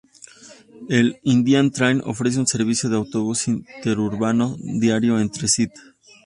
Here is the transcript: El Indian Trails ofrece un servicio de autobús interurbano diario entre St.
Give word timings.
El 0.89 1.19
Indian 1.21 1.69
Trails 1.69 2.01
ofrece 2.07 2.39
un 2.39 2.47
servicio 2.47 2.89
de 2.89 2.95
autobús 2.95 3.47
interurbano 3.47 4.57
diario 4.59 5.19
entre 5.19 5.45
St. 5.45 5.75